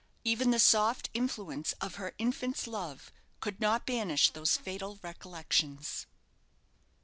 Even 0.23 0.49
the 0.49 0.57
soft 0.57 1.11
influence 1.13 1.73
of 1.73 1.93
her 2.01 2.15
infant's 2.17 2.65
love 2.65 3.11
could 3.39 3.61
not 3.61 3.85
banish 3.85 4.31
those 4.31 4.57
fatal 4.57 4.97
recollections. 5.03 6.07